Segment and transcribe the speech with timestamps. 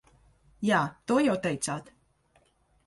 [0.69, 0.79] Jā,
[1.11, 1.95] to jau teicāt.